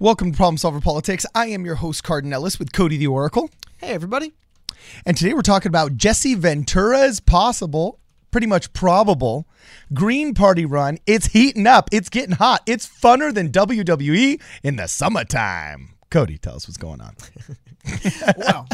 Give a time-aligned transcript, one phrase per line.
[0.00, 1.26] Welcome to Problem Solver Politics.
[1.34, 3.50] I am your host, Cardinellis, with Cody the Oracle.
[3.78, 4.32] Hey, everybody.
[5.04, 7.98] And today we're talking about Jesse Ventura's possible,
[8.30, 9.48] pretty much probable,
[9.92, 10.98] Green Party run.
[11.04, 11.88] It's heating up.
[11.90, 12.62] It's getting hot.
[12.64, 15.94] It's funner than WWE in the summertime.
[16.10, 17.16] Cody, tell us what's going on.
[18.36, 18.68] Well,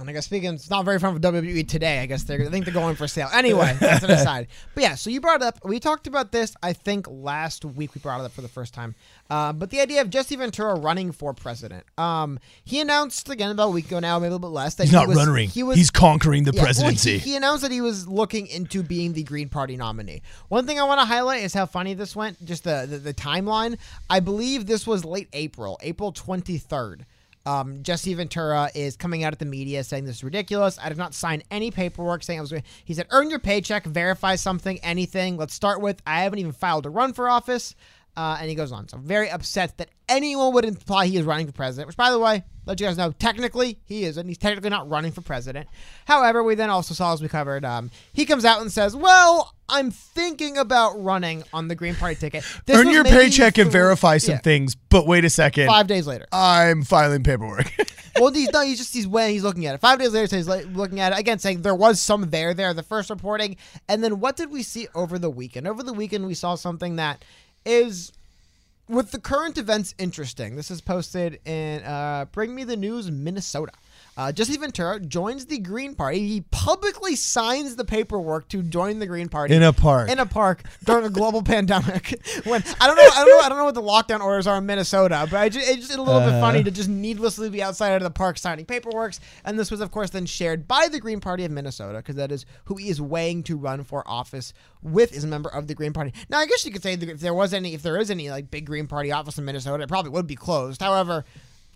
[0.00, 2.00] and I guess speaking, it's not very fun for WWE today.
[2.00, 3.28] I guess they're, I think they're going for sale.
[3.32, 4.48] Anyway, that's an aside.
[4.74, 5.58] But yeah, so you brought it up.
[5.64, 7.94] We talked about this, I think, last week.
[7.94, 8.94] We brought it up for the first time.
[9.28, 11.84] Uh, but the idea of Jesse Ventura running for president.
[11.98, 14.74] Um, he announced again about a week ago now, maybe a little bit less.
[14.74, 15.48] That He's he not was, running.
[15.48, 17.18] He was He's conquering the Yeah, well, presidency.
[17.18, 20.22] he, he announced that he was looking into being the Green Party nominee.
[20.48, 22.44] One thing I want to highlight is how funny this went.
[22.44, 23.78] Just the, the the timeline.
[24.08, 27.06] I believe this was late April, April twenty third.
[27.50, 30.78] Um, Jesse Ventura is coming out at the media saying this is ridiculous.
[30.80, 32.54] I did not sign any paperwork saying I was.
[32.84, 36.84] He said, "Earn your paycheck, verify something, anything." Let's start with, I haven't even filed
[36.84, 37.74] to run for office.
[38.16, 38.88] Uh, and he goes on.
[38.88, 41.86] So very upset that anyone would imply he is running for president.
[41.86, 44.28] Which, by the way, let you guys know, technically he isn't.
[44.28, 45.68] He's technically not running for president.
[46.04, 49.54] However, we then also saw, as we covered, um, he comes out and says, "Well,
[49.68, 54.18] I'm thinking about running on the Green Party ticket." This Earn your paycheck and verify
[54.18, 55.68] some yeah, things, but wait a second.
[55.68, 56.26] Five days later.
[56.32, 57.72] I'm filing paperwork.
[58.16, 59.78] well, he's no, he's just he's when he's looking at it.
[59.78, 62.54] Five days later, so he's like, looking at it again, saying there was some there
[62.54, 62.74] there.
[62.74, 63.56] The first reporting,
[63.88, 65.66] and then what did we see over the weekend?
[65.66, 67.24] Over the weekend, we saw something that
[67.64, 68.12] is.
[68.88, 73.70] With the current events interesting, this is posted in uh, Bring Me the News, Minnesota.
[74.16, 76.26] Uh, Jesse Ventura joins the Green Party.
[76.26, 80.10] He publicly signs the paperwork to join the Green Party In a park.
[80.10, 82.20] In a park during a global pandemic.
[82.44, 84.58] When I don't know, I don't know, I don't know what the lockdown orders are
[84.58, 86.40] in Minnesota, but I just, it's just a little bit Uh-huh.
[86.40, 89.14] funny to just needlessly be outside of the park signing paperwork.
[89.44, 92.30] And this was, of course, then shared by the Green Party of Minnesota because that
[92.32, 95.74] is who he is weighing to run for office with is a member of the
[95.74, 96.12] Green Party.
[96.28, 98.30] Now, I guess you could say that if there was any, if there is any
[98.30, 100.80] like big Green Party office in Minnesota, it probably would be closed.
[100.82, 101.24] However,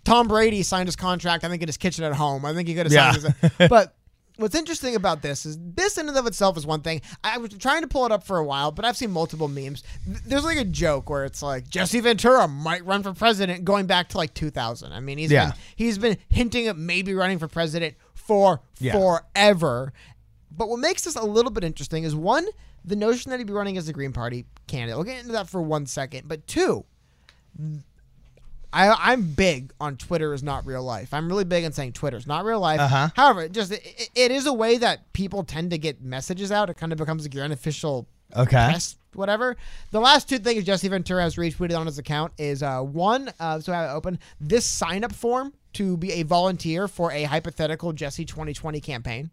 [0.05, 1.43] Tom Brady signed his contract.
[1.43, 2.45] I think in his kitchen at home.
[2.45, 3.11] I think he could have Yeah.
[3.11, 3.51] signed his.
[3.59, 3.95] Uh, but
[4.37, 7.01] what's interesting about this is this in and of itself is one thing.
[7.23, 9.83] I was trying to pull it up for a while, but I've seen multiple memes.
[10.05, 14.09] There's like a joke where it's like Jesse Ventura might run for president, going back
[14.09, 14.93] to like 2000.
[14.93, 15.47] I mean, he's Yeah.
[15.51, 18.93] been he's been hinting at maybe running for president for Yeah.
[18.93, 19.91] forever.
[20.51, 22.45] But what makes this a little bit interesting is one,
[22.85, 24.95] the notion that he'd be running as a Green Party candidate.
[24.95, 26.27] We'll get into that for one second.
[26.27, 26.85] But two,
[28.75, 31.13] I, I'm big on Twitter is not real life.
[31.13, 32.81] I'm really big on saying Twitter is not real life.
[32.81, 33.07] Uh-huh.
[33.15, 36.69] However, just it, it is a way that people tend to get messages out.
[36.69, 38.67] It kind of becomes like your unofficial okay.
[38.69, 39.55] press, whatever.
[39.91, 43.61] The last two things Jesse Ventura has retweeted on his account is uh, one, uh,
[43.61, 47.23] so I have it open this sign up form to be a volunteer for a
[47.23, 49.31] hypothetical Jesse 2020 campaign.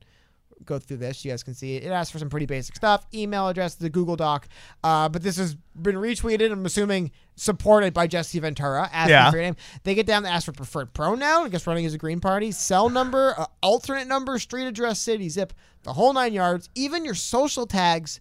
[0.65, 1.85] Go through this, you guys can see it.
[1.85, 4.49] It asks for some pretty basic stuff: email address, the Google Doc.
[4.83, 6.51] Uh, but this has been retweeted.
[6.53, 8.89] I'm assuming supported by Jesse Ventura.
[8.93, 9.31] Asking Yeah.
[9.31, 9.57] for your name.
[9.85, 11.47] They get down to ask for preferred pronoun.
[11.47, 15.29] I guess running as a Green Party, cell number, uh, alternate number, street address, city,
[15.29, 15.53] zip,
[15.83, 16.69] the whole nine yards.
[16.75, 18.21] Even your social tags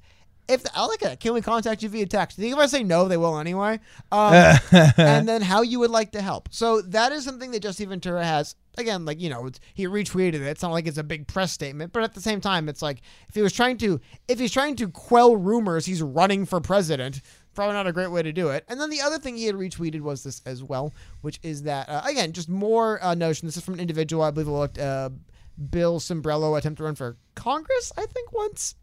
[0.49, 2.37] if I like it, can we contact you via text?
[2.37, 3.79] I think if I say no, they will anyway.
[4.11, 4.33] Um,
[4.97, 6.49] and then how you would like to help.
[6.51, 8.55] So that is something that Jesse Ventura has.
[8.77, 10.41] Again, like you know, it's, he retweeted it.
[10.43, 13.01] It's not like it's a big press statement, but at the same time, it's like
[13.27, 17.21] if he was trying to, if he's trying to quell rumors, he's running for president.
[17.53, 18.63] Probably not a great way to do it.
[18.69, 21.89] And then the other thing he had retweeted was this as well, which is that
[21.89, 23.45] uh, again, just more uh, notion.
[23.47, 25.09] This is from an individual, I believe, looked uh,
[25.69, 27.91] Bill Sombrello attempt to run for Congress.
[27.97, 28.75] I think once.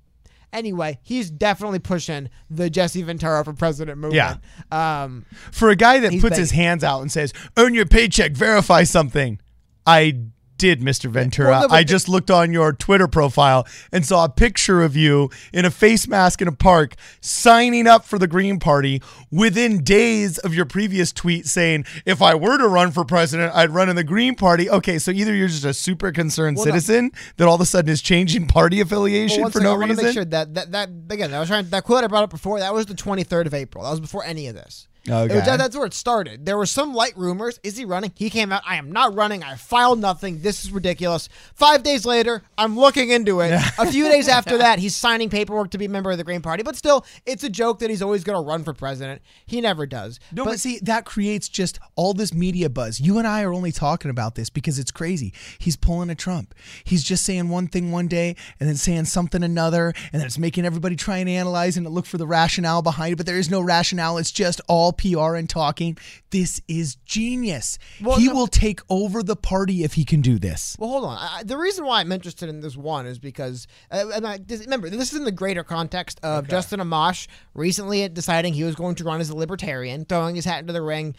[0.52, 4.40] Anyway, he's definitely pushing the Jesse Ventura for president movement.
[4.70, 5.02] Yeah.
[5.02, 8.84] Um, For a guy that puts his hands out and says, "Earn your paycheck, verify
[8.84, 9.40] something,"
[9.88, 10.14] I
[10.58, 11.08] did, Mr.
[11.08, 11.50] Ventura.
[11.50, 15.30] Well, no, I just looked on your Twitter profile and saw a picture of you
[15.52, 19.00] in a face mask in a park signing up for the Green Party
[19.30, 23.70] within days of your previous tweet saying, "If I were to run for president, I'd
[23.70, 26.72] run in the Green Party." Okay, so either you're just a super concerned Well, no.
[26.72, 29.78] citizen that all of a sudden is changing party affiliation well, for second, no I
[29.78, 30.04] want to reason.
[30.06, 32.58] make sure that, that that again, I was trying that quote I brought up before.
[32.58, 33.84] That was the 23rd of April.
[33.84, 34.87] That was before any of this.
[35.08, 35.34] Okay.
[35.34, 36.46] Was- that's where it started.
[36.46, 37.58] There were some light rumors.
[37.62, 38.12] Is he running?
[38.14, 38.62] He came out.
[38.66, 39.42] I am not running.
[39.42, 40.40] I filed nothing.
[40.40, 41.28] This is ridiculous.
[41.54, 43.52] Five days later, I'm looking into it.
[43.78, 46.42] a few days after that, he's signing paperwork to be a member of the Green
[46.42, 46.62] Party.
[46.62, 49.22] But still, it's a joke that he's always going to run for president.
[49.46, 50.20] He never does.
[50.32, 53.00] No, but, see, that creates just all this media buzz.
[53.00, 55.32] You and I are only talking about this because it's crazy.
[55.58, 56.54] He's pulling a Trump.
[56.84, 60.38] He's just saying one thing one day and then saying something another, and then it's
[60.38, 63.16] making everybody try and analyze and look for the rationale behind it.
[63.16, 64.18] But there is no rationale.
[64.18, 65.96] It's just all PR and talking.
[66.30, 67.78] This is genius.
[68.02, 70.76] Well, he no- will take over the party if he can do this.
[70.78, 71.18] Well, hold on.
[71.18, 74.60] I, the reason why I'm interested in this one is because, uh, and I, this,
[74.60, 78.94] remember, this is in the greater context of Justin Amash recently deciding he was going
[78.96, 81.14] to run as a libertarian, throwing his hat into the ring.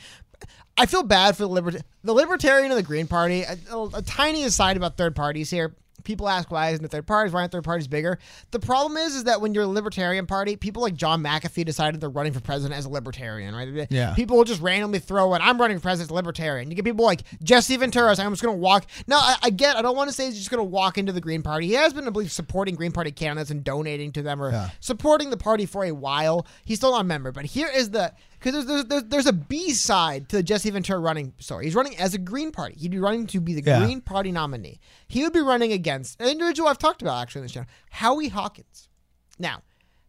[0.78, 3.44] I feel bad for the libert the libertarian and the Green Party.
[3.44, 5.76] A, a, a tiny aside about third parties here.
[6.04, 7.34] People ask why isn't it third parties?
[7.34, 8.20] Why aren't third parties bigger?
[8.52, 12.02] The problem is, is that when you're a libertarian party, people like John McAfee decided
[12.02, 13.88] they're running for president as a libertarian, right?
[13.90, 14.14] Yeah.
[14.16, 16.70] People will just randomly throw in, I'm running for president as a libertarian.
[16.70, 18.86] You get people like Jesse Ventura saying, I'm just going to walk.
[19.08, 21.12] Now, I, I get, I don't want to say he's just going to walk into
[21.12, 21.68] the Green Party.
[21.68, 24.70] He has been, I believe, supporting Green Party candidates and donating to them or Yeah.
[24.80, 26.46] supporting the party for a while.
[26.66, 29.34] He's still not a member, but here is the because there's, there's there's there's a
[29.34, 31.66] B side to the Jesse Ventura running story.
[31.66, 32.76] He's running as a Green Party.
[32.80, 33.80] He'd be running to be the Yeah.
[33.84, 34.80] Green Party nominee.
[35.10, 38.28] He would be running against an individual I've talked about actually in this channel, Howie
[38.28, 38.90] Hawkins.
[39.38, 39.62] Now,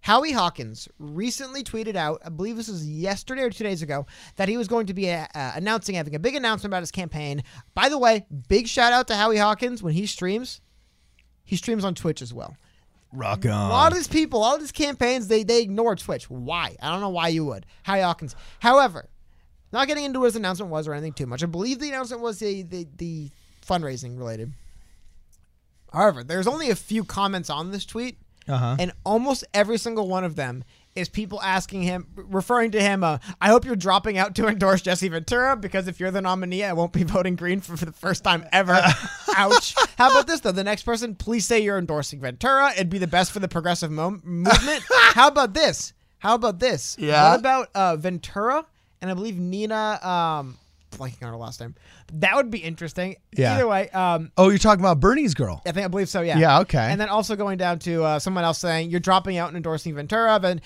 [0.03, 4.07] Howie Hawkins recently tweeted out, I believe this was yesterday or two days ago,
[4.37, 6.91] that he was going to be uh, uh, announcing, having a big announcement about his
[6.91, 7.43] campaign.
[7.75, 10.61] By the way, big shout out to Howie Hawkins when he streams.
[11.45, 12.57] He streams on Twitch as well.
[13.13, 13.93] Rock A lot on.
[13.93, 16.31] of these people, all of these campaigns, they they ignore Twitch.
[16.31, 16.77] Why?
[16.81, 17.67] I don't know why you would.
[17.83, 18.37] Howie Hawkins.
[18.61, 19.09] However,
[19.73, 21.43] not getting into what his announcement was or anything too much.
[21.43, 23.31] I believe the announcement was the the, the
[23.67, 24.53] fundraising related.
[25.93, 28.77] However, there's only a few comments on this tweet, Uh huh.
[28.79, 30.65] and almost every single one of them
[30.97, 33.05] is people asking him, referring to him.
[33.05, 36.65] Uh, I hope you're dropping out to endorse Jesse Ventura because if you're the nominee,
[36.65, 38.73] I won't be voting Green for, for the first time ever.
[39.37, 39.75] Ouch.
[39.97, 40.51] How about this though?
[40.53, 42.73] The next person, please say you're endorsing Ventura.
[42.73, 44.83] It'd be the best for the progressive mo- movement.
[44.91, 45.93] How about this?
[46.19, 46.97] How about this?
[46.99, 47.31] Yeah.
[47.31, 48.67] What about uh, Ventura
[49.01, 49.99] and I believe Nina?
[50.03, 50.59] Um,
[50.91, 51.75] blanking on her last name.
[52.15, 53.17] That would be interesting.
[53.37, 53.55] Yeah.
[53.55, 55.63] Either way, um, Oh, you're talking about Bernie's girl.
[55.67, 56.21] I think I believe so.
[56.21, 56.39] Yeah.
[56.39, 56.79] Yeah, okay.
[56.91, 59.95] And then also going down to uh, someone else saying you're dropping out and endorsing
[59.95, 60.39] Ventura.
[60.41, 60.61] Then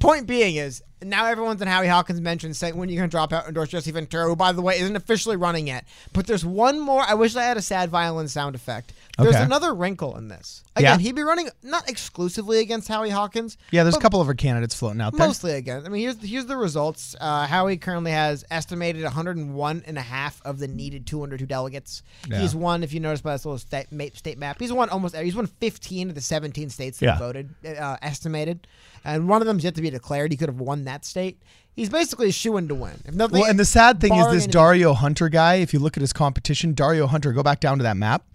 [0.00, 3.32] point being is now everyone's in Howie Hawkins mentioned saying when you're going to drop
[3.32, 5.84] out and endorse Jesse Ventura, who by the way isn't officially running yet.
[6.12, 7.02] But there's one more.
[7.02, 8.92] I wish I had a sad violin sound effect.
[9.18, 9.44] There's Okay.
[9.44, 10.62] another wrinkle in this.
[10.74, 11.02] Again, Yeah.
[11.02, 13.58] he'd be running not exclusively against Howie Hawkins.
[13.70, 15.26] Yeah, there's a couple of our candidates floating out there.
[15.26, 15.82] Mostly again.
[15.84, 17.14] I mean, here's here's the results.
[17.20, 22.02] Uh, Howie currently has estimated 101 and a half of the needed 202 delegates.
[22.28, 22.40] Yeah.
[22.40, 25.16] He's won, if you notice by this little state, ma- state map, he's won almost.
[25.16, 27.18] He's won 15 of the 17 states that Yeah.
[27.18, 28.66] voted, uh, estimated,
[29.04, 30.30] and one of them's yet to be declared.
[30.32, 31.42] He could have won that state.
[31.74, 33.00] He's basically in to win.
[33.06, 35.96] If nothing, Well, and the sad thing is this Dario Hunter guy, if you look
[35.96, 38.26] at his competition, Dario Hunter, go back down to that map.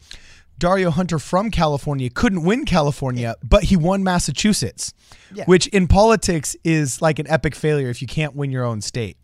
[0.59, 4.91] Dario Hunter from California couldn't win California, but he won Massachusetts,
[5.31, 5.43] Yeah.
[5.45, 9.17] which in politics is like an epic failure if you can't win your own state.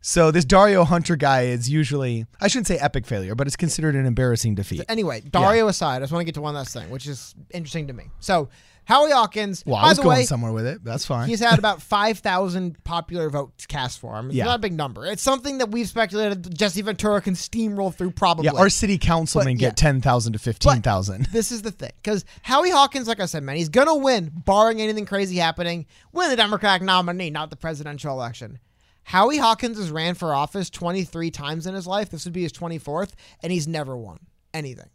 [0.00, 3.94] So this Dario Hunter guy is usually, I shouldn't say epic failure, but it's considered
[3.94, 4.82] an embarrassing defeat.
[4.88, 7.86] Anyway, Dario aside, I just want to get to one last thing, which is interesting
[7.88, 8.04] to me.
[8.20, 8.48] So,
[8.90, 10.82] Howie Hawkins, Well, I was going way, somewhere with it.
[10.82, 11.28] That's fine.
[11.28, 14.26] He's had about 5,000 popular votes cast for him.
[14.26, 14.46] It's Yeah.
[14.46, 15.06] not a big number.
[15.06, 18.46] It's something that we've speculated Jesse Ventura can steamroll through probably.
[18.46, 19.68] yeah, our city councilmen But, yeah.
[19.68, 21.26] get 10,000 to 15,000.
[21.32, 21.92] this is the thing.
[22.02, 25.86] Because Howie Hawkins, like I said, man, he's going to win, barring anything crazy happening,
[26.12, 28.58] win the Democratic nominee, not the presidential election.
[29.04, 32.10] Howie Hawkins has ran for office 23 times in his life.
[32.10, 34.18] This would be his 24th, and he's never won
[34.52, 34.88] anything.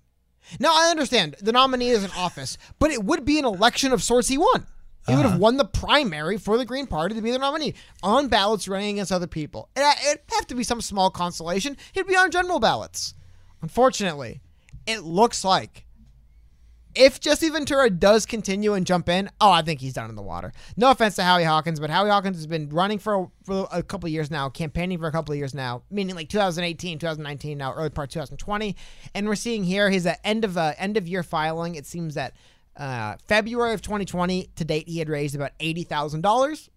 [0.59, 4.03] Now, I understand the nominee is in office, but it would be an election of
[4.03, 4.67] sorts he won.
[5.07, 5.39] He would have uh-huh.
[5.39, 9.11] won the primary for the Green Party to be the nominee on ballots running against
[9.11, 9.69] other people.
[9.75, 11.77] It, uh, it'd have to be some small consolation.
[11.93, 13.13] He'd be on general ballots.
[13.61, 14.41] Unfortunately,
[14.87, 15.84] it looks like
[16.95, 20.21] if Jesse Ventura does continue and jump in, oh, I think he's down in the
[20.21, 20.53] water.
[20.77, 23.83] No offense to Howie Hawkins, but Howie Hawkins has been running for a, for a
[23.83, 27.57] couple of years now, campaigning for a couple of years now, meaning like 2018, 2019,
[27.57, 28.75] now early part 2020,
[29.13, 31.75] and we're seeing here he's at end of uh, end of year filing.
[31.75, 32.33] It seems that
[32.77, 36.69] uh, February of 2020 to date he had raised about eighty thousand dollars.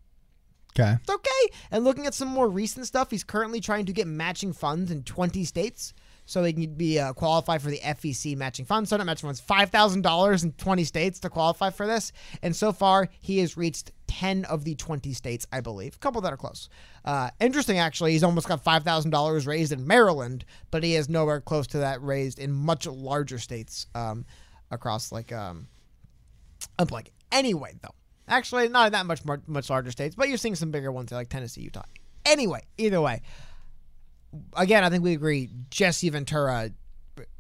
[0.79, 0.97] Okay.
[1.01, 1.57] It's okay.
[1.71, 5.03] And looking at some more recent stuff, he's currently trying to get matching funds in
[5.03, 5.93] 20 states.
[6.29, 8.91] So he can be uh, qualified for the FEC matching funds.
[8.91, 12.13] So not matching funds, five thousand dollars in 20 states to qualify for this.
[12.43, 15.95] And so far, he has reached 10 of the 20 states, I believe.
[15.95, 16.69] A couple that are close.
[17.03, 18.13] Uh, interesting, actually.
[18.13, 21.79] He's almost got five thousand dollars raised in Maryland, but he is nowhere close to
[21.79, 24.27] that raised in much larger states um,
[24.71, 25.67] across like um,
[26.79, 26.89] I'm.
[27.33, 27.95] Anyway, though,
[28.29, 31.31] actually, not that much more, much larger states, but you're seeing some bigger ones like
[31.31, 31.85] Tennessee, Utah.
[32.27, 33.23] Anyway, either way,
[34.57, 35.51] again, I think we agree.
[35.71, 36.71] Jesse Ventura,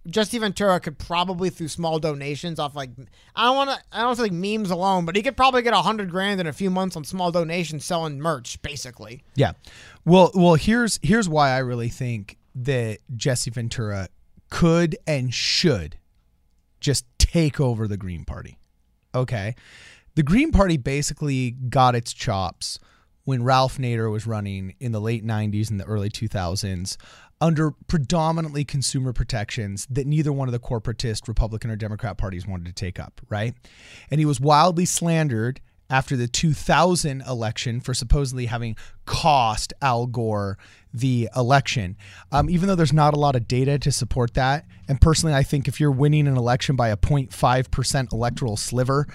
[0.06, 2.90] Jesse Ventura could probably through small donations off like
[3.36, 5.82] I don't want to, I don't think memes alone, but he could probably get a
[5.82, 9.22] hundred grand in a few months on small donations selling merch, basically.
[9.34, 9.52] Yeah.
[10.04, 14.08] Well, well, here's here's why I really think that Jesse Ventura
[14.50, 15.98] could and should
[16.80, 18.58] just take over the Green Party.
[19.14, 19.54] Okay.
[20.14, 22.78] The Green Party basically got its chops
[23.28, 26.96] when Ralph Nader was running in the late 90s and the early 2000s
[27.42, 32.64] under predominantly consumer protections that neither one of the corporatist Republican or Democrat parties wanted
[32.64, 33.52] to take up, right?
[34.10, 40.56] And he was wildly slandered after the 2000 election for supposedly having cost Al Gore
[40.94, 41.98] the election.
[42.32, 45.42] Um, even though there's not a lot of data to support that, and personally, I
[45.42, 49.06] think if you're winning an election by a 0.5% electoral sliver,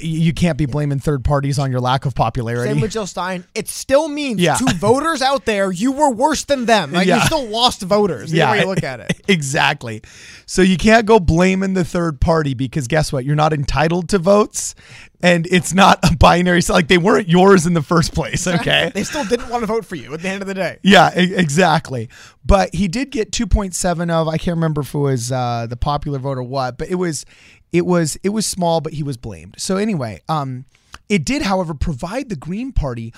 [0.00, 2.72] you can't be blaming third parties on your lack of popularity.
[2.72, 3.44] Same with Jill Stein.
[3.54, 4.56] It still means Yeah.
[4.56, 6.92] to voters out there, you were worse than them.
[6.92, 8.32] Like you still lost voters.
[8.32, 9.20] Yeah, way you look at it.
[9.28, 10.02] exactly.
[10.46, 13.24] So you can't go blaming the third party because guess what?
[13.24, 14.74] You're not entitled to votes,
[15.22, 16.60] and it's not a binary.
[16.62, 18.46] So like they weren't yours in the first place.
[18.58, 18.90] Okay.
[18.94, 20.78] They still didn't want to vote for you at the end of the day.
[20.82, 22.08] Yeah, e- exactly.
[22.44, 26.18] But he did get 2.7 of I can't remember if it was uh, the popular
[26.18, 27.24] vote or what, but it was
[27.72, 29.56] it was it was small, but he was blamed.
[29.58, 30.64] So anyway, um,
[31.08, 33.12] it did, however, provide the Green Party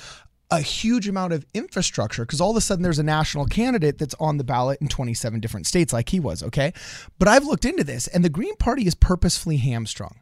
[0.52, 4.16] a huge amount of infrastructure because all of a sudden there's a national candidate that's
[4.18, 6.42] on the ballot in 27 different states, like he was.
[6.42, 6.72] Okay,
[7.18, 10.16] but I've looked into this, and the Green Party is purposefully hamstrung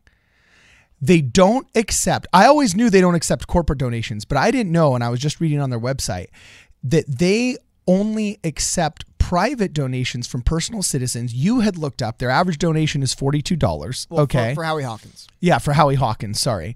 [1.01, 4.97] they don't accept i always knew they don't accept corporate donations but i didn't know
[4.97, 6.27] and i was just reading on their website
[6.83, 7.57] that they
[7.87, 12.17] only accept private donations from personal citizens you had looked up.
[12.19, 14.51] Their average donation is $42 Well, okay.
[14.51, 15.27] For, for Howie Hawkins.
[15.41, 16.75] yeah for howie hawkins sorry.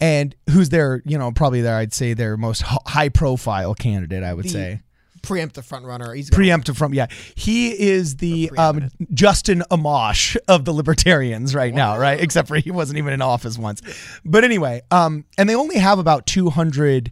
[0.00, 4.34] And who's their you know probably their i'd say their most high profile candidate i
[4.34, 4.80] would The say.
[5.22, 6.12] Preemptive front runner.
[6.12, 7.06] He's preemptive from yeah.
[7.34, 12.20] He is the um, justin amash of the libertarians right now right?
[12.20, 13.80] Except for he wasn't even in office once.
[14.24, 17.10] But anyway um and they only have about 200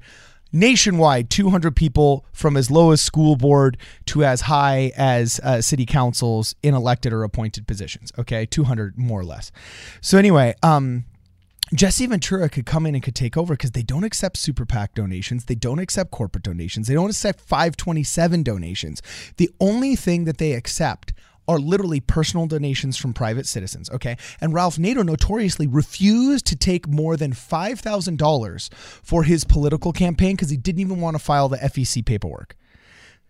[0.53, 5.87] nationwide 200 people from as low as school board to as high as uh, city
[5.87, 9.51] councils in elected or appointed positions okay 200 more or less
[10.01, 11.05] so anyway um
[11.75, 14.95] Jesse Ventura could come in and could take over because they don't accept super PAC
[14.95, 15.47] donations.
[15.47, 16.87] They don't accept corporate donations.
[16.87, 19.01] They don't accept 527 donations.
[19.39, 21.12] The only thing that they accept
[21.49, 23.91] are literally personal donations from private citizens.
[23.91, 24.17] Okay.
[24.41, 30.51] And Ralph Nader notoriously refused to take more than $5,000 for his political campaign because
[30.51, 32.57] he didn't even want to file the FEC paperwork.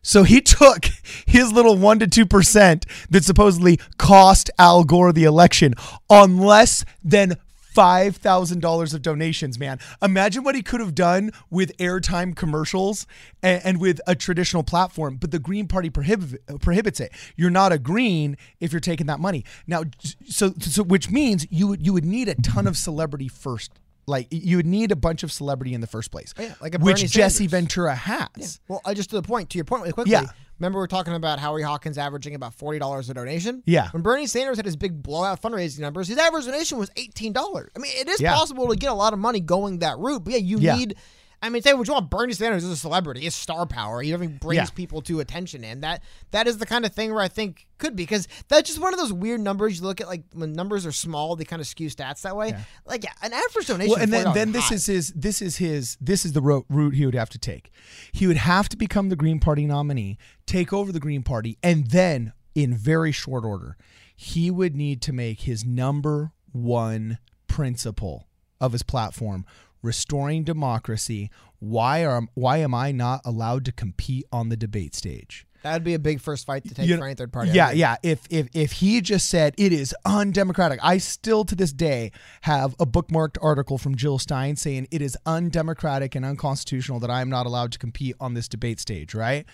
[0.03, 0.87] So he took
[1.27, 5.75] his little 1 to 2% that supposedly cost Al Gore the election
[6.11, 7.37] on less than
[7.75, 9.79] $5,000 of donations, man.
[10.03, 13.07] Imagine what he could have done with airtime commercials
[13.43, 17.13] and, and with a traditional platform, but the Green Party prohibit, prohibits it.
[17.37, 19.45] You're not a Green if you're taking that money.
[19.67, 19.85] Now,
[20.27, 23.79] so, so which means you would, you would need a ton of celebrity first.
[24.07, 26.79] Like you would need a bunch of celebrity in the first place, yeah, like a
[26.79, 27.51] which Bernie Jesse Sanders.
[27.51, 28.59] Ventura has.
[28.67, 29.51] Well, I just to the point.
[29.51, 30.13] To your point, really quickly.
[30.13, 30.25] Yeah.
[30.59, 33.63] Remember, we are talking about Howie Hawkins averaging about forty dollars a donation.
[33.65, 33.91] Yeah.
[33.91, 37.71] When Bernie Sanders had his big blowout fundraising numbers, his average donation was eighteen dollars.
[37.77, 38.35] I mean, it is Yeah.
[38.35, 40.77] possible to get a lot of money going that route, but yeah, you Yeah.
[40.77, 40.97] need.
[41.45, 42.09] I mean, say what you want.
[42.09, 43.23] Bernie Sanders is a celebrity.
[43.23, 44.01] He's star power.
[44.01, 44.75] He even brings Yeah.
[44.75, 47.97] people to attention, and that that is the kind of thing where I think could
[47.97, 50.07] be because that's just one of those weird numbers you look at.
[50.07, 52.57] Like when numbers are small, they kind of skew stats that way.
[52.87, 53.91] Like yeah, an average donation.
[53.91, 54.77] Well, and then then this high.
[54.77, 57.73] is his this is his this is the ro- route he would have to take.
[58.13, 61.89] He would have to become the Green Party nominee, take over the Green Party, and
[61.91, 63.77] then in very short order,
[64.15, 67.19] he would need to make his number one
[67.49, 68.29] principle
[68.61, 69.45] of his platform
[69.83, 71.31] restoring democracy.
[71.59, 75.47] Why are why am I not allowed to compete on the debate stage?
[75.63, 77.53] that would be a big first fight to take You for any third party.
[77.53, 77.97] Yeah, yeah.
[78.03, 82.11] If if if he just said it is undemocratic, I still to this day
[82.43, 87.21] have a bookmarked article from Jill Stein saying it is undemocratic and unconstitutional that I
[87.21, 89.47] am not allowed to compete on this debate stage, right?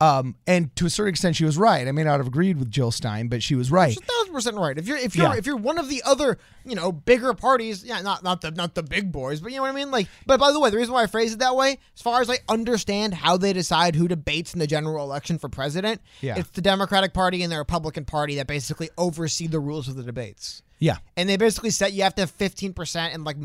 [0.00, 1.88] Um, and to a certain extent, she was right.
[1.88, 3.88] I may not have agreed with Jill Stein, but she was right.
[3.92, 4.78] She's a thousand percent right.
[4.78, 5.36] If you're if you're Yeah.
[5.36, 8.76] if you're one of the other you know bigger parties, yeah, not not the not
[8.76, 9.90] the big boys, but you know what I mean.
[9.90, 12.20] Like, but by the way, the reason why I phrase it that way, as far
[12.20, 16.36] as I understand how they decide who debates in the general election for president, Yeah.
[16.38, 20.04] it's the Democratic Party and the Republican Party that basically oversee the rules of the
[20.04, 20.62] debates.
[20.80, 20.98] Yeah.
[21.16, 23.36] And they basically said you have to have fifteen percent and like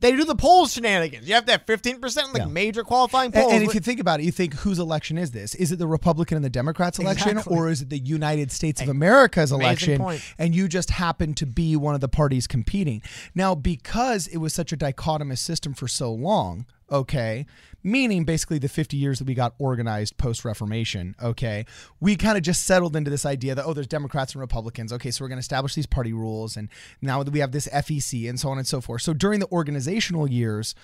[0.00, 1.26] they do the polls shenanigans.
[1.26, 2.48] You have to have fifteen percent like Yeah.
[2.48, 3.52] major qualifying And, polls.
[3.54, 5.54] and if you think about it, you think whose election is this?
[5.54, 7.56] Is it the Republican and the Democrats election, Exactly.
[7.56, 9.98] or is it the United States of America's Amazing election?
[9.98, 10.22] point.
[10.38, 13.00] And you just happen to be one of the parties competing.
[13.34, 17.46] Now, because it was such a dichotomous system for so long, okay,
[17.82, 21.64] meaning basically the 50 years that we got organized post Reformation, okay,
[22.00, 24.92] we kind of just settled into this idea that, oh, there's Democrats and Republicans.
[24.92, 26.56] Okay, so we're going to establish these party rules.
[26.56, 26.68] And
[27.00, 29.02] now that we have this FEC and so on and so forth.
[29.02, 30.74] So during the organizational years,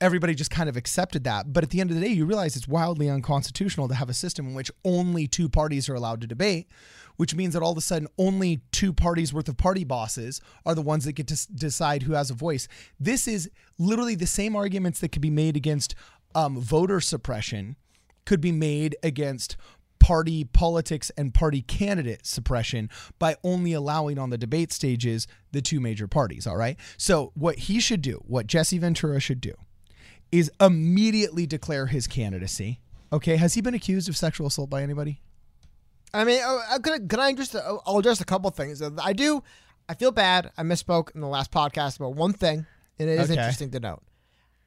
[0.00, 1.52] everybody just kind of accepted that.
[1.52, 4.14] But at the end of the day, you realize it's wildly unconstitutional to have a
[4.14, 6.68] system in which only two parties are allowed to debate,
[7.18, 10.74] which means that all of a sudden only two parties worth of party bosses are
[10.74, 12.66] the ones that get to decide who has a voice.
[12.98, 15.94] This is literally the same arguments that could be made against
[16.34, 17.76] um, voter suppression
[18.24, 19.56] could be made against
[19.98, 25.80] party politics and party candidate suppression by only allowing on the debate stages the two
[25.80, 26.46] major parties.
[26.46, 26.76] All right.
[26.96, 29.54] So, what he should do, what Jesse Ventura should do,
[30.30, 32.80] is immediately declare his candidacy.
[33.12, 33.36] Okay.
[33.36, 35.20] Has he been accused of sexual assault by anybody?
[36.14, 38.80] I mean, uh, uh, can I, can I just uh, I'll address a couple things.
[38.80, 39.42] Uh, I do.
[39.88, 40.50] I feel bad.
[40.56, 42.66] I misspoke in the last podcast about one thing,
[42.98, 43.38] and it is Okay.
[43.40, 44.02] interesting to note.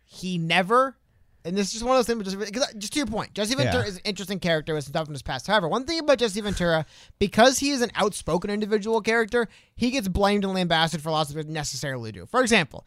[0.05, 0.97] He never,
[1.45, 2.33] and this is just one of those things.
[2.33, 3.89] Just, because- just to your point, Jesse Ventura Yeah.
[3.89, 5.47] is an interesting character with some stuff in his past.
[5.47, 6.85] However, one thing about Jesse Ventura,
[7.17, 11.47] because he is an outspoken individual character, he gets blamed and lambasted for lots of
[11.47, 12.25] necessarily do.
[12.25, 12.85] For example.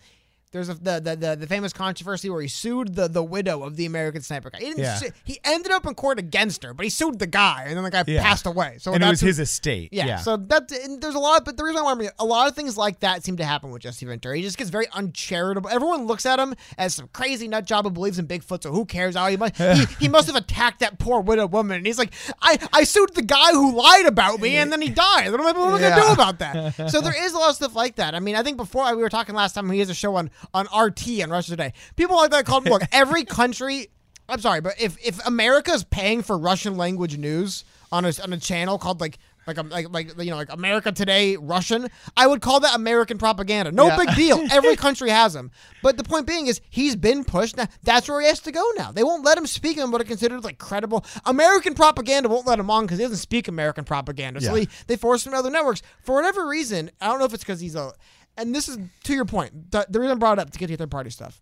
[0.54, 3.74] There's a, the, the the the famous controversy where he sued the, the widow of
[3.76, 4.58] the American sniper guy.
[4.60, 4.78] He didn't.
[4.78, 4.94] Yeah.
[4.94, 7.82] Sue, he ended up in court against her, but he sued the guy, and then
[7.82, 8.22] the guy Yeah.
[8.22, 8.76] passed away.
[8.78, 9.88] So and it was who- his estate.
[9.92, 12.54] yeah, So that and there's a lot, but the reason why I'm a lot of
[12.54, 14.36] things like that seem to happen with Jesse Ventura.
[14.36, 15.68] He just gets very uncharitable.
[15.70, 18.62] Everyone looks at him as some crazy nut job who believes in Bigfoot.
[18.62, 19.16] So who cares?
[19.16, 21.78] Oh, he must, he, he must have attacked that poor widow woman.
[21.78, 24.88] And he's like, I, I sued the guy who lied about me, and then he
[24.88, 25.32] died.
[25.32, 26.54] What am I, what am I gonna do about that?
[26.94, 28.14] So there is a lot of stuff like that.
[28.14, 30.30] I mean, I think before we were talking last time, he has a show on
[30.52, 31.72] on RT on Russia Today.
[31.96, 33.88] People like that called look every country.
[34.28, 38.38] I'm sorry, but if if America's paying for Russian language news on a on a
[38.38, 42.40] channel called like like um, like like you know like America Today Russian, I would
[42.40, 43.70] call that American propaganda.
[43.70, 43.98] No Yeah.
[43.98, 44.42] big deal.
[44.50, 45.50] Every country has them.
[45.82, 47.58] But the point being is he's been pushed.
[47.58, 48.92] Now that's where he has to go now.
[48.92, 52.30] They won't let him speak in what are considered like credible American propaganda.
[52.30, 54.40] Won't let him on because he doesn't speak American propaganda.
[54.40, 54.60] So Yeah.
[54.62, 56.90] he, they force him to other networks for whatever reason.
[57.02, 57.92] I don't know if it's because he's a.
[58.36, 59.70] And this is to your point.
[59.70, 61.40] The, the reason I brought it up to get to your third party stuff.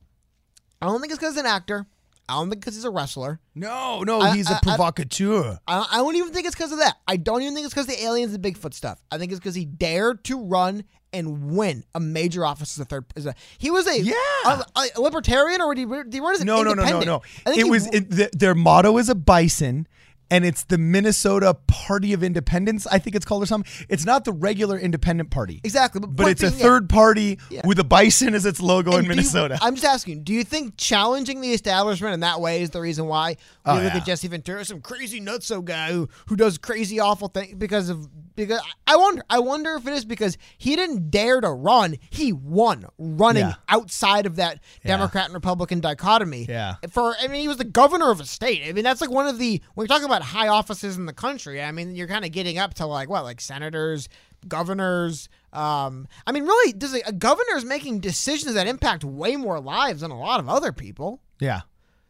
[0.81, 1.87] I don't think it's because he's an actor.
[2.29, 3.41] I don't think because he's a wrestler.
[3.55, 5.59] No, no, I- he's I- a provocateur.
[5.67, 6.97] I, I don't even think it's because of that.
[7.07, 9.01] I don't even think it's because the aliens and Bigfoot stuff.
[9.11, 12.85] I think it's because he dared to run and win a major office as a
[12.87, 13.05] third.
[13.17, 14.15] As a, he was a Yeah.
[14.47, 14.65] a,
[14.97, 17.23] a libertarian or did he, did he run as an no, no, no, no, no.
[17.45, 19.87] I think It he was it, th their motto is a bison,
[20.31, 22.87] and it's the Minnesota Party of Independence.
[22.87, 23.71] I think it's called or something.
[23.89, 27.63] It's not the regular Independent Party, exactly, but, but it's a yeah, third party Yeah.
[27.67, 29.59] with a bison as its logo in And you- Minnesota.
[29.61, 33.07] I'm just asking, do you think challenging the establishment in that way is the reason
[33.07, 33.97] why Oh, look yeah.
[33.99, 38.09] at Jesse Ventura, some crazy nutso guy who, who does crazy awful things because of
[38.35, 42.33] because I wonder I wonder if it is because he didn't dare to run, he
[42.33, 43.55] won running Yeah.
[43.69, 44.97] outside of that Yeah.
[44.97, 46.47] Democrat and Republican dichotomy.
[46.49, 46.75] Yeah.
[46.91, 48.63] For I mean he was the governor of a state.
[48.67, 51.13] I mean that's like one of the when you're talking about high offices in the
[51.13, 54.09] country, I mean you're kind of getting up to like what like senators,
[54.49, 55.29] governors.
[55.53, 59.61] Um, I mean, really, does a, a governor is making decisions that impact way more
[59.61, 61.21] lives than a lot of other people.
[61.41, 61.61] yeah.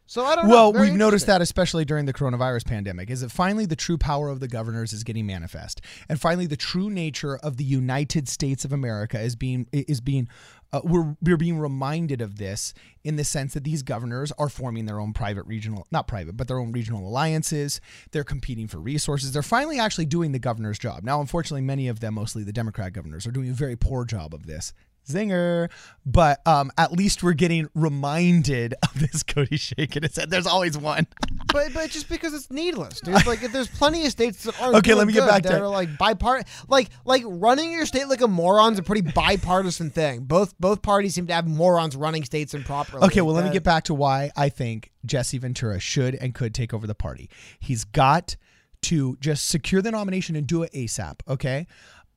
[0.05, 0.71] So I don't know.
[0.71, 4.29] Well, we've noticed that especially during the coronavirus pandemic, is that finally the true power
[4.29, 8.65] of the governors is getting manifest, and finally the true nature of the United States
[8.65, 10.27] of America is being is being
[10.73, 14.85] uh, we're we're being reminded of this in the sense that these governors are forming
[14.85, 17.79] their own private regional not private but their own regional alliances.
[18.11, 19.31] They're competing for resources.
[19.31, 21.03] They're finally actually doing the governor's job.
[21.03, 24.33] Now, unfortunately, many of them, mostly the Democrat governors, are doing a very poor job
[24.33, 24.73] of this.
[25.07, 25.69] Zinger,
[26.05, 29.23] but um, at least we're getting reminded of this.
[29.23, 31.07] Cody shake and it said There's always one.
[31.51, 33.25] but but just because it's needless, dude.
[33.25, 34.75] Like if there's plenty of states that aren't.
[34.77, 36.47] Okay, let me get back that to- are like bipartisan.
[36.67, 40.21] Like like running your state like a moron's a pretty bipartisan thing.
[40.25, 43.03] Both both parties seem to have morons running states improperly.
[43.05, 46.53] Okay, well, let me get back to why I think Jesse Ventura should and could
[46.53, 47.29] take over the party.
[47.59, 48.35] He's got
[48.83, 51.67] to just secure the nomination and do it ASAP, okay?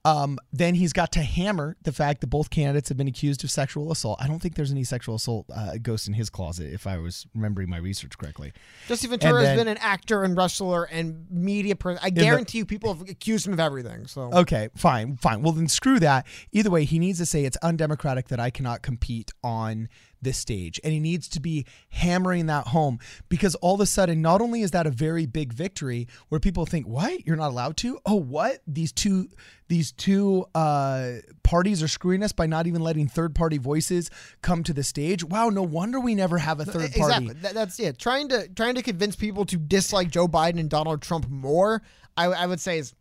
[0.06, 3.50] Um, then he's got to hammer the fact that both candidates have been accused of
[3.50, 4.18] sexual assault.
[4.22, 7.26] I don't think there's any sexual assault uh, ghosts in his closet, if I was
[7.34, 8.52] remembering my research correctly.
[8.86, 11.98] Jesse Ventura then- has been an actor and wrestler and media person.
[12.04, 14.06] I guarantee you, people have accused him of everything.
[14.06, 15.42] So Okay, fine, fine.
[15.42, 16.24] Well, then screw that.
[16.52, 19.88] Either way, he needs to say it's undemocratic that I cannot compete on
[20.26, 20.78] this stage.
[20.84, 22.98] And he needs to be hammering that home
[23.30, 26.66] because all of a sudden, not only is that a very big victory where people
[26.66, 27.26] think, what?
[27.26, 27.98] You're not allowed to?
[28.04, 28.60] Oh, what?
[28.66, 29.28] These two
[29.68, 34.10] these two uh, parties are screwing us by not even letting third party voices
[34.40, 35.24] come to the stage.
[35.24, 37.00] Wow, no wonder we never have a third party.
[37.00, 37.34] Exactly.
[37.34, 37.98] That, that's it.
[37.98, 41.82] Trying to trying to convince people to dislike Joe Biden and Donald Trump more,
[42.16, 42.94] I, I would say is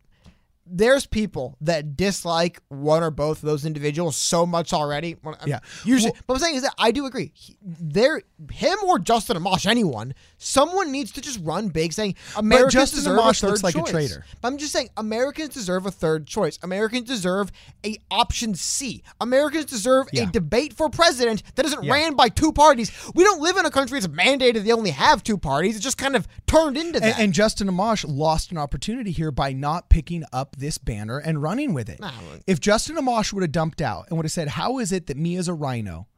[0.68, 5.16] there's people that dislike one or both of those individuals so much already.
[5.46, 5.60] Yeah.
[5.84, 7.30] Usually, Well- but I'm saying is that I do agree.
[7.34, 12.72] He, there, him or Justin Amash, anyone, someone needs to just run big, saying Americans
[12.72, 13.90] Justin deserve Amash a third looks like a choice.
[13.90, 14.24] traitor.
[14.40, 16.58] But I'm just saying Americans deserve a third choice.
[16.62, 17.52] Americans deserve
[17.84, 19.02] a option C.
[19.20, 20.24] Americans deserve Yeah.
[20.24, 21.92] a debate for president that isn't Yeah.
[21.92, 22.90] ran by two parties.
[23.14, 25.76] We don't live in a country that's mandated they only have two parties.
[25.76, 27.14] It just kind of turned into that.
[27.14, 31.42] And, and Justin Amash lost an opportunity here by not picking up this banner and
[31.42, 32.00] running with it.
[32.00, 32.12] Nah,
[32.46, 35.16] if Justin Amash would have dumped out and would have said, "How is it that
[35.16, 36.08] me as a rhino,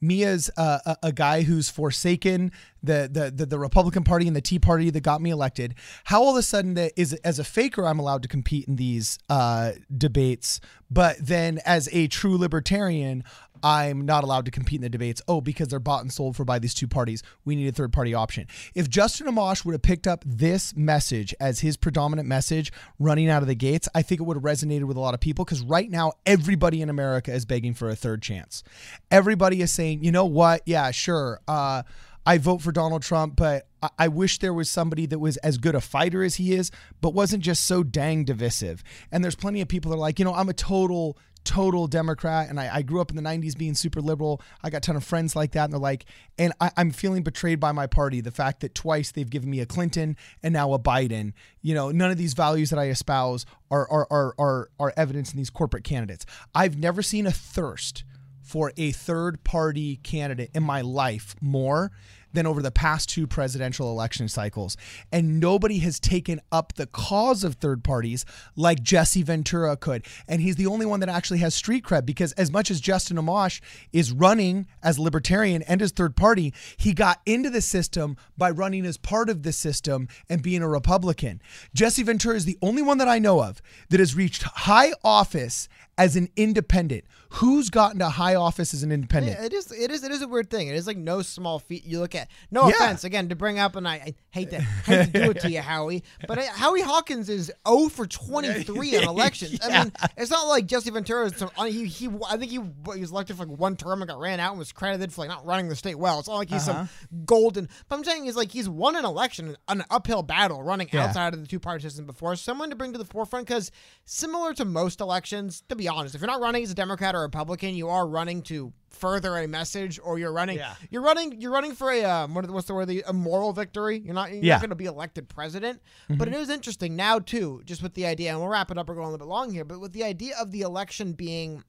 [0.00, 2.52] me as a, a, a guy who's forsaken
[2.86, 5.74] the, the the Republican Party and the Tea Party that got me elected.
[6.04, 8.76] How all of a sudden that is as a faker I'm allowed to compete in
[8.76, 13.24] these uh, debates, but then as a true libertarian.
[13.62, 15.22] I'm not allowed to compete in the debates.
[15.26, 17.22] Oh, because they're bought and sold for by these two parties.
[17.44, 18.46] We need a third party option.
[18.74, 23.42] If Justin Amash would have picked up this message as his predominant message running out
[23.42, 25.62] of the gates, I think it would have resonated with a lot of people because
[25.62, 28.62] right now everybody in America is begging for a third chance.
[29.10, 30.62] Everybody is saying, you know what?
[30.66, 31.40] Yeah, sure.
[31.48, 31.82] Uh,
[32.26, 35.58] I vote for Donald Trump, but I-, I wish there was somebody that was as
[35.58, 38.82] good a fighter as he is, but wasn't just so dang divisive.
[39.12, 42.50] And there's plenty of people that are like, you know, I'm a total total Democrat,
[42.50, 44.42] and I, I, grew up in the 90s being super liberal.
[44.64, 46.04] I got a ton of friends like that, and they're like,
[46.36, 48.20] and I, am feeling betrayed by my party.
[48.20, 51.32] The fact that twice they've given me a Clinton and now a Biden.
[51.62, 55.30] You know, none of these values that I espouse are are are are, are evidence
[55.30, 56.26] in these corporate candidates.
[56.52, 58.02] I've never seen a thirst
[58.46, 61.90] for a third party candidate in my life more
[62.32, 64.76] than over the past two presidential election cycles.
[65.10, 70.06] And nobody has taken up the cause of third parties like Jesse Ventura could.
[70.28, 73.16] And he's the only one that actually has street cred because, as much as Justin
[73.16, 73.60] Amash
[73.92, 78.86] is running as libertarian and as third party, he got into the system by running
[78.86, 81.40] as part of the system and being a Republican.
[81.74, 85.68] Jesse Ventura is the only one that I know of that has reached high office
[85.98, 87.04] as an independent.
[87.30, 89.38] Who's gotten to high office as an independent?
[89.40, 89.72] It is.
[89.72, 90.04] It is.
[90.04, 90.68] It is a weird thing.
[90.68, 91.84] It is like no small feat.
[91.84, 92.28] You look at.
[92.50, 92.74] No yeah.
[92.74, 95.50] offense, again, to bring up, and I, I hate to hate to do it to
[95.50, 99.58] you, Howie, but I, Howie Hawkins is 0 for 23 on elections.
[99.60, 99.80] yeah.
[99.80, 101.26] I mean, it's not like Jesse Ventura.
[101.26, 102.60] Is some, he, he, I think he,
[102.94, 105.22] he was elected for like one term and got ran out and was credited for
[105.22, 106.18] like not running the state well.
[106.18, 106.86] It's not like he's uh-huh.
[106.86, 107.68] some golden.
[107.88, 111.06] But I'm saying is like he's won an election, an uphill battle, running yeah.
[111.06, 112.36] outside of the two party system before.
[112.36, 113.70] Someone to bring to the forefront because
[114.04, 117.20] similar to most elections, to be honest, if you're not running as a Democrat or
[117.20, 120.74] Republican, you are running to further a message, or you're running, yeah.
[120.90, 122.90] you're running, you're running for a um, what, what's the word?
[123.06, 123.98] A moral victory.
[123.98, 124.54] You're not, you're yeah.
[124.54, 125.80] not going to be elected president.
[126.04, 126.16] Mm-hmm.
[126.16, 128.88] But it is interesting now too, just with the idea, and we'll wrap it up.
[128.88, 131.62] We're going a little bit long here, but with the idea of the election being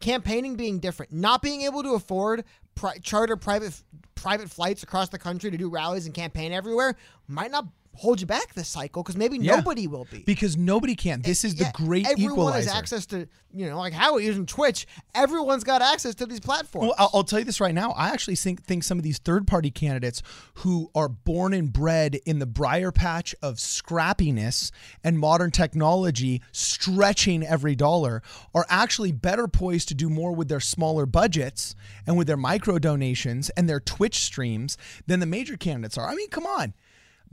[0.00, 3.80] campaigning being different, not being able to afford pri- charter private
[4.14, 6.96] private flights across the country to do rallies and campaign everywhere
[7.28, 9.56] might not hold you back this cycle because maybe yeah.
[9.56, 11.22] nobody will be because nobody can.
[11.22, 12.58] This is the yeah, great everyone equalizer.
[12.58, 14.86] has access to you know like how using Twitch.
[15.14, 16.88] Everyone's got access to these platforms.
[16.88, 17.92] Well, I'll, I'll, tell you this right now.
[17.92, 20.22] I actually think think some of these third party candidates
[20.54, 24.70] who are born and bred in the briar patch of scrappiness
[25.04, 28.22] and modern technology, stretching every dollar,
[28.54, 31.74] are actually better poised to do more with their smaller budgets
[32.06, 36.08] and with their micro donations and their Twitch streams than the major candidates are.
[36.08, 36.74] I mean, come on.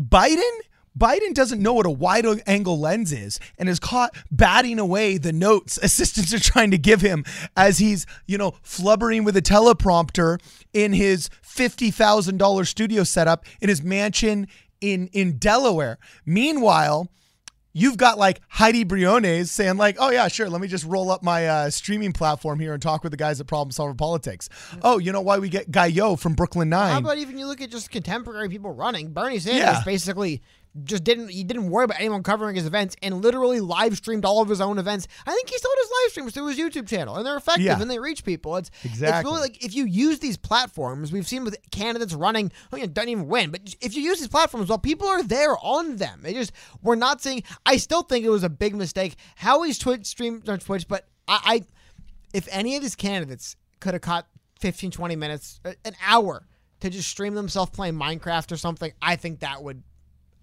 [0.02, 0.52] Biden?
[0.98, 5.32] Biden doesn't know what a wide angle lens is and is caught batting away the
[5.32, 7.24] notes assistants are trying to give him
[7.56, 10.40] as he's, you know, flubbering with a teleprompter
[10.74, 14.48] in his $50,000 studio setup in his mansion
[14.82, 15.98] in in Delaware.
[16.26, 17.10] Meanwhile,
[17.74, 21.24] you've got like Heidi Briones saying like, "Oh yeah, sure, let me just roll up
[21.24, 24.50] my uh, streaming platform here and talk with the guys at Problem Solver Politics."
[24.82, 26.92] Oh, you know why we get Yo from Brooklyn Nine?
[26.92, 29.12] How about even you look at just contemporary people running?
[29.12, 29.84] Bernie Sanders yeah.
[29.86, 30.42] basically
[30.84, 34.42] just didn't he didn't worry about anyone covering his events and literally live streamed all
[34.42, 35.08] of his own events.
[35.26, 37.82] I think he still does live streams through his YouTube channel and they're effective yeah.
[37.82, 38.58] and they reach people.
[38.58, 42.52] It's exactly it's really like if you use these platforms, we've seen with candidates running,
[42.72, 45.24] oh, you know, doesn't even win, but if you use these platforms, well, people are
[45.24, 46.22] there on them.
[46.26, 47.44] It just we're not seeing.
[47.66, 51.08] I still think it was a big mistake how he's Twitch streamed on Twitch, but
[51.28, 51.64] I, I
[52.34, 54.28] if any of these candidates could have caught
[54.60, 56.46] 15, 20 minutes, uh, an hour
[56.82, 59.84] to just stream themselves playing Minecraft or something, I think that would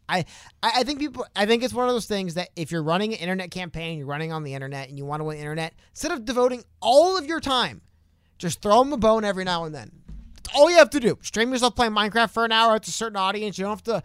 [0.09, 0.25] I,
[0.62, 3.19] I think people I think it's one of those things that if you're running an
[3.19, 6.25] internet campaign, you're running on the internet and you want to win internet, instead of
[6.25, 7.83] devoting all of your time,
[8.38, 9.90] just throw them a bone every now and then.
[10.35, 11.19] That's all you have to do.
[11.23, 13.59] Stream yourself playing Minecraft for an hour to a certain audience.
[13.59, 14.03] You don't have to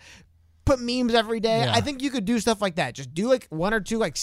[0.65, 1.61] put memes every day.
[1.61, 1.73] Yeah.
[1.73, 2.95] I think you could do stuff like that.
[2.95, 4.17] Just do like one or two like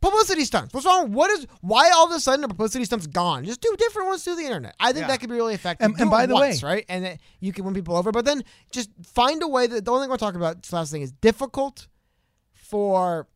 [0.00, 0.72] publicity stunts.
[0.74, 1.12] What's wrong?
[1.12, 3.44] What is why all of a sudden the publicity stunts gone?
[3.44, 4.74] Just do different ones through the internet.
[4.80, 5.08] I think yeah.
[5.08, 5.84] that could be really effective.
[5.84, 8.12] And, and by the once, way, right, and that you can win people over.
[8.12, 10.62] But then just find a way that the only thing we're talking about.
[10.62, 11.88] This last thing is difficult
[12.52, 13.26] for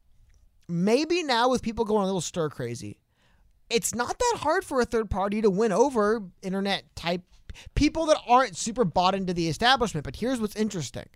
[0.68, 2.98] maybe now with people going a little stir crazy.
[3.70, 7.22] It's not that hard for a third party to win over internet type
[7.75, 10.05] people that aren't super bought into the establishment.
[10.05, 11.07] But here's what's interesting.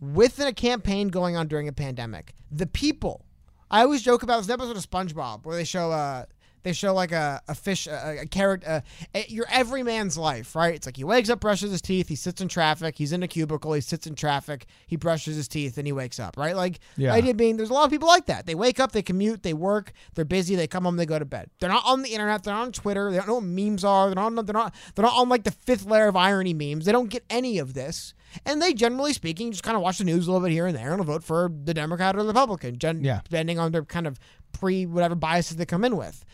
[0.00, 3.25] Within a campaign going on during a pandemic, the people
[3.70, 6.26] I always joke about this episode of SpongeBob where they show uh
[6.62, 8.82] they show like a, a fish, a, a character,
[9.14, 10.74] uh, your everyman's life, right?
[10.74, 13.28] It's like he wakes up, brushes his teeth, he sits in traffic, he's in a
[13.28, 16.56] cubicle, he sits in traffic, he brushes his teeth, and he wakes up, right?
[16.56, 17.12] Like, Yeah.
[17.12, 18.46] idea being, there's a lot of people like that.
[18.46, 21.24] They wake up, they commute, they work, they're busy, they come home, they go to
[21.24, 21.50] bed.
[21.60, 24.06] They're not on the internet, they're not on Twitter, they don't know what memes are,
[24.12, 26.84] they're not, they're not, they're not on like the fifth layer of irony memes.
[26.86, 28.12] They don't get any of this.
[28.44, 30.76] And they generally speaking just kind of watch the news a little bit here and
[30.76, 33.20] there and will vote for the Democrat or the Republican, gen- Yeah.
[33.24, 34.18] depending on their kind of
[34.52, 36.24] pre whatever biases they come in with.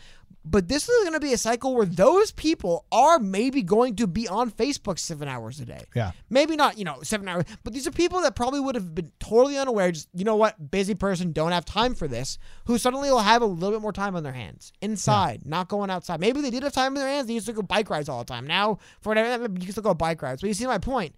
[0.45, 4.07] But this is going to be a cycle where those people are maybe going to
[4.07, 5.85] be on Facebook seven hours a day.
[5.95, 6.11] Yeah.
[6.29, 9.09] Maybe not, you know, seven hours, but these are people that probably would have been
[9.21, 9.93] totally unaware.
[9.93, 13.41] Just, you know what, busy person, don't have time for this, who suddenly will have
[13.41, 16.19] a little bit more time on their hands inside, not going outside.
[16.19, 17.27] Maybe they did have time on their hands.
[17.27, 18.45] They used to go bike rides all the time.
[18.45, 20.41] Now, for whatever, you can still go bike rides.
[20.41, 21.15] But you see my point.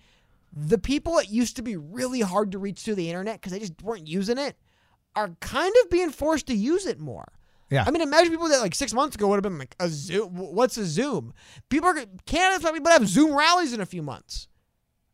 [0.56, 3.60] The people that used to be really hard to reach through the internet because they
[3.60, 4.58] just weren't using it
[5.16, 7.32] are kind of being forced to use it more.
[7.70, 7.84] Yeah.
[7.86, 10.36] I mean, imagine people that like six months ago would have been like a Zoom.
[10.36, 11.34] What's a Zoom?
[11.70, 14.48] People are Canada's probably going to have Zoom rallies in a few months.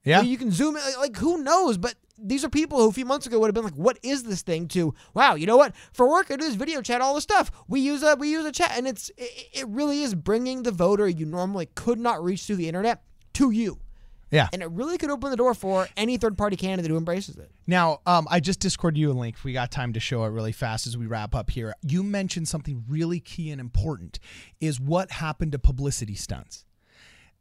[0.03, 0.21] Yeah.
[0.21, 1.77] You can zoom like who knows?
[1.77, 4.23] But these are people who a few months ago would have been like, "What is
[4.23, 5.75] this thing?" To wow, you know what?
[5.93, 7.51] For work, I do this video chat, all this stuff.
[7.67, 10.71] We use a we use a chat, and it's it, it really is bringing the
[10.71, 13.79] voter you normally could not reach through the internet to you,
[14.31, 14.47] Yeah.
[14.53, 17.51] and it really could open the door for any third party candidate who embraces it.
[17.67, 19.35] Now, um, I just discord you a link.
[19.43, 21.75] We got time to show it really fast as we wrap up here.
[21.81, 24.19] You mentioned something really key and important
[24.61, 26.65] is what happened to publicity stunts.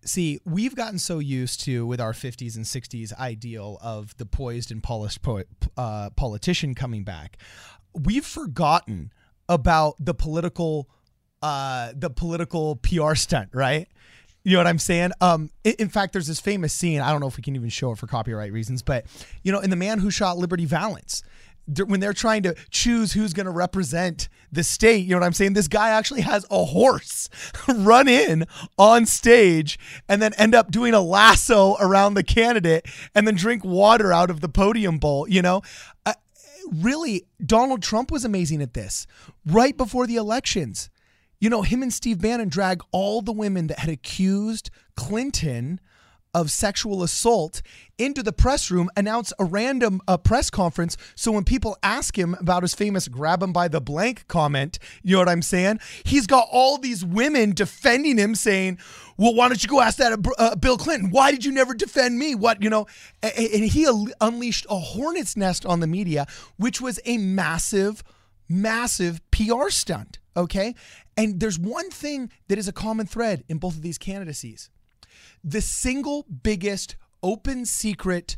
[0.05, 4.73] See, we've gotten so used to with our 50s and 60s ideal of the poised
[4.73, 5.45] and polished po-
[5.77, 7.37] uh, politician coming back.
[7.93, 9.13] We've forgotten
[9.49, 10.89] about the political
[11.43, 13.89] uh, the political PR stunt, right?
[14.43, 15.13] You know what I'm saying?
[15.21, 17.01] Um, in fact, there's this famous scene.
[17.01, 19.05] I don't know if we can even show it for copyright reasons, but
[19.43, 21.23] you know, in the man who shot Liberty Valance,
[21.87, 25.33] when they're trying to choose who's going to represent the state, you know what I'm
[25.33, 25.53] saying?
[25.53, 27.29] This guy actually has a horse
[27.69, 28.47] run in
[28.79, 33.65] on stage and then end up doing a lasso around the candidate and then drink
[33.65, 35.29] water out of the podium bowl.
[35.29, 35.63] You know,
[36.07, 36.15] uh,
[36.73, 39.07] really, Donald Trump was amazing at this.
[39.47, 40.91] Right before the elections,
[41.41, 45.81] you know, him and Steve Bannon drag all the women that had accused Clinton
[46.33, 47.61] of sexual assault
[47.99, 50.97] into the press room, announce a random uh, press conference.
[51.15, 55.15] So when people ask him about his famous grab him by the blank comment, you
[55.15, 55.81] know what I'm saying?
[56.05, 58.79] He's got all these women defending him saying,
[59.17, 61.11] well, why don't you go ask that uh, Bill Clinton?
[61.11, 62.35] Why did you never defend me?
[62.35, 62.87] What, you know,
[63.23, 63.89] and, and he
[64.21, 66.27] unleashed a hornet's nest on the media,
[66.57, 68.05] which was a massive,
[68.49, 70.19] massive PR stunt.
[70.37, 70.75] Okay.
[71.17, 74.71] And there's one thing that is a common thread in both of these candidacies
[75.43, 78.37] the single biggest open secret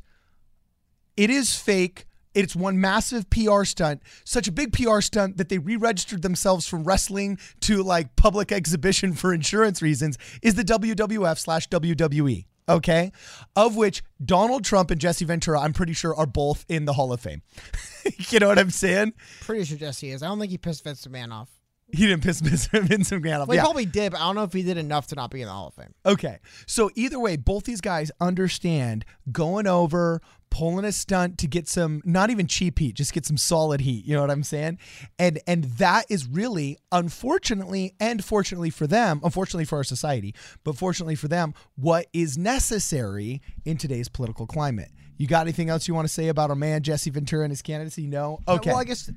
[1.16, 5.58] it is fake it's one massive PR stunt, such a big PR stunt that they
[5.58, 11.68] re-registered themselves from wrestling to like public exhibition for insurance reasons is the WWF slash
[11.68, 12.46] WWE.
[12.70, 13.12] Okay,
[13.54, 17.12] of which Donald Trump and Jesse Ventura, I'm pretty sure, are both in the Hall
[17.12, 17.42] of Fame.
[18.30, 19.12] you know what I'm saying?
[19.42, 20.22] Pretty sure Jesse is.
[20.22, 21.50] I don't think he pissed Vince McMahon off.
[21.92, 23.48] He didn't piss Vince McMahon off.
[23.48, 23.62] Well, he Yeah.
[23.64, 25.52] probably did, but I don't know if he did enough to not be in the
[25.52, 25.92] Hall of Fame.
[26.06, 26.38] Okay.
[26.66, 32.02] So either way, both these guys understand going over, pulling a stunt to get some
[32.04, 34.04] not even cheap heat, just get some solid heat.
[34.04, 34.78] You know what I'm saying?
[35.18, 40.76] And and that is really, unfortunately, and fortunately for them, unfortunately for our society, but
[40.76, 44.90] fortunately for them, what is necessary in today's political climate.
[45.18, 47.62] You got anything else you want to say about our man Jesse Ventura and his
[47.62, 48.06] candidacy?
[48.06, 48.40] No?
[48.48, 48.70] Okay.
[48.70, 49.10] Well, I guess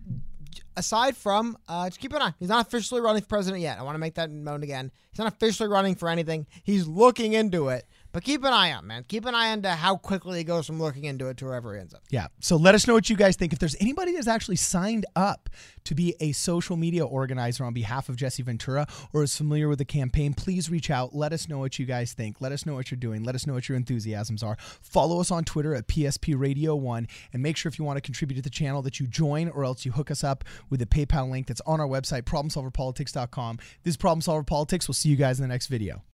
[0.78, 2.34] aside from, uh, just keep an eye.
[2.40, 3.80] He's not officially running for president yet.
[3.80, 4.92] I want to make that known again.
[5.12, 6.48] He's not officially running for anything.
[6.64, 7.86] He's looking into it.
[8.16, 9.04] But keep an eye out, man.
[9.10, 11.82] Keep an eye on how quickly he goes from looking into it to wherever he
[11.82, 12.02] ends up.
[12.10, 12.28] Yeah.
[12.40, 13.52] So let us know what you guys think.
[13.52, 15.50] If there's anybody that's actually signed up
[15.84, 19.80] to be a social media organizer on behalf of Jesse Ventura or is familiar with
[19.80, 21.14] the campaign, please reach out.
[21.14, 22.40] Let us know what you guys think.
[22.40, 23.26] Let us know what you're doing.
[23.26, 24.56] Let us know what your enthusiasms are.
[24.82, 28.02] Follow us on Twitter at PSP Radio 1 and make sure if you want to
[28.02, 30.86] contribute to the channel that you join or else you hook us up with the
[30.86, 33.58] PayPal link that's on our website, problemsolverpolitics.com.
[33.84, 34.88] This is Problem Solver Politics.
[34.88, 36.02] We'll see you guys in the next video.